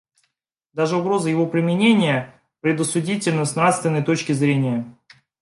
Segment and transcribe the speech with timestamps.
[0.73, 4.91] Даже угроза его применения предосудительна с нравственной точки зрения.